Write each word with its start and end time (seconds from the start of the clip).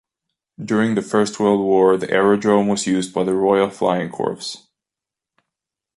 During 0.59 0.95
the 0.95 1.03
First 1.03 1.39
World 1.39 1.59
War 1.59 1.95
the 1.95 2.09
aerodrome 2.09 2.67
was 2.67 2.87
used 2.87 3.13
by 3.13 3.23
the 3.23 3.35
Royal 3.35 3.69
Flying 3.69 4.09
Corps. 4.09 4.41